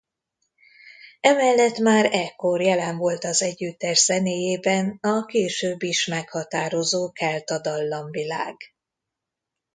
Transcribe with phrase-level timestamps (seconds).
[1.21, 8.55] Emellett már ekkor jelen volt az együttes zenéjében a később is meghatározó kelta dallamvilág.